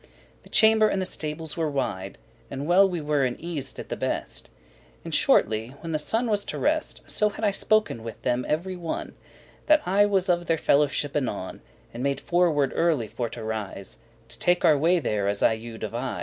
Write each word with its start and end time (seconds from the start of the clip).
The 0.41 0.49
chamber, 0.49 0.87
and 0.89 0.99
the 0.99 1.05
stables 1.05 1.55
were 1.55 1.69
wide, 1.69 2.17
And 2.49 2.65
*well 2.65 2.89
we 2.89 2.99
weren 3.01 3.35
eased 3.39 3.77
at 3.77 3.89
the 3.89 3.95
best.* 3.95 4.49
*we 4.49 4.49
were 4.49 4.61
well 4.63 4.65
provided 4.65 5.05
And 5.05 5.13
shortly, 5.15 5.67
when 5.81 5.91
the 5.91 5.99
sunne 5.99 6.27
was 6.27 6.43
to 6.45 6.57
rest, 6.57 7.01
with 7.01 7.01
the 7.01 7.03
best* 7.03 7.17
So 7.19 7.29
had 7.29 7.45
I 7.45 7.51
spoken 7.51 8.03
with 8.03 8.19
them 8.23 8.43
every 8.49 8.75
one, 8.75 9.13
That 9.67 9.83
I 9.85 10.07
was 10.07 10.27
of 10.27 10.47
their 10.47 10.57
fellowship 10.57 11.15
anon, 11.15 11.61
And 11.93 12.01
made 12.01 12.17
forword* 12.19 12.71
early 12.75 13.05
for 13.07 13.29
to 13.29 13.43
rise, 13.43 13.97
*promise 13.97 14.27
To 14.29 14.39
take 14.39 14.65
our 14.65 14.75
way 14.75 14.97
there 14.97 15.27
as 15.27 15.43
I 15.43 15.53
you 15.53 15.77
devise*. 15.77 16.19